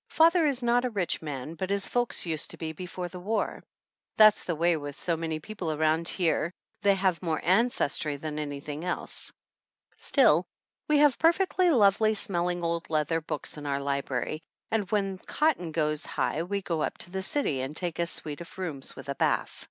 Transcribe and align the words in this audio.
Father 0.08 0.46
is 0.46 0.62
not 0.62 0.86
a 0.86 0.90
rich 0.96 1.20
man, 1.20 1.52
but 1.54 1.68
his 1.68 1.86
folks 1.86 2.24
used 2.24 2.50
to 2.52 2.56
be 2.56 2.72
before 2.72 3.08
the 3.08 3.20
war. 3.20 3.62
That's 4.16 4.44
the 4.44 4.54
way 4.54 4.74
with 4.78 4.96
so 4.96 5.18
many 5.18 5.38
people 5.38 5.70
around 5.70 6.08
here, 6.08 6.50
they 6.80 6.94
have 6.94 7.22
more 7.22 7.42
ancestry 7.44 8.14
7 8.14 8.22
THE 8.22 8.28
ANNALS 8.28 8.38
OF 8.38 8.40
ANN 8.40 8.48
than 8.48 8.52
anything 8.54 8.84
else. 8.86 9.32
Still, 9.98 10.46
we 10.88 10.96
have 11.00 11.18
perfectly 11.18 11.70
lovely 11.70 12.14
smelling 12.14 12.64
old 12.64 12.88
leather 12.88 13.20
books 13.20 13.58
in 13.58 13.66
our 13.66 13.80
library, 13.82 14.42
and 14.70 14.90
when 14.90 15.18
cotton 15.18 15.72
goes 15.72 16.06
high 16.06 16.42
we 16.42 16.62
go 16.62 16.80
up 16.80 16.96
to 16.96 17.10
the 17.10 17.20
city 17.20 17.60
and 17.60 17.76
take 17.76 17.98
a 17.98 18.06
suite 18.06 18.40
of 18.40 18.56
rooms 18.56 18.96
with 18.96 19.10
a 19.10 19.14
bath. 19.16 19.68